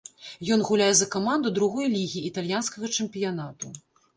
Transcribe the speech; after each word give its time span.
Ён 0.55 0.63
гуляе 0.69 0.87
за 0.99 1.07
каманду 1.17 1.51
другой 1.57 1.91
лігі 1.97 2.25
італьянскага 2.31 2.93
чэмпіянату. 2.99 3.73